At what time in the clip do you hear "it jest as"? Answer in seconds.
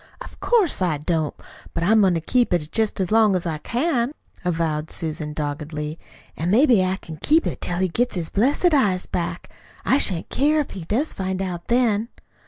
2.55-3.11